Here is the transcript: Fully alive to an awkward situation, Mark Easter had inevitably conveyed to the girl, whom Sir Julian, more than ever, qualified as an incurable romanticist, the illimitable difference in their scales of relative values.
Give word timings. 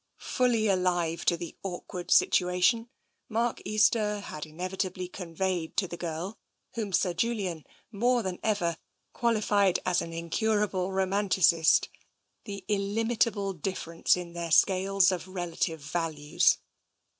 Fully 0.17 0.67
alive 0.67 1.25
to 1.25 1.35
an 1.35 1.51
awkward 1.61 2.09
situation, 2.09 2.89
Mark 3.29 3.61
Easter 3.65 4.19
had 4.21 4.47
inevitably 4.47 5.07
conveyed 5.07 5.77
to 5.77 5.87
the 5.87 5.95
girl, 5.95 6.39
whom 6.73 6.91
Sir 6.91 7.13
Julian, 7.13 7.65
more 7.91 8.23
than 8.23 8.39
ever, 8.41 8.77
qualified 9.13 9.77
as 9.85 10.01
an 10.01 10.11
incurable 10.11 10.91
romanticist, 10.91 11.87
the 12.45 12.65
illimitable 12.67 13.53
difference 13.53 14.17
in 14.17 14.33
their 14.33 14.49
scales 14.49 15.11
of 15.11 15.27
relative 15.27 15.81
values. 15.83 16.57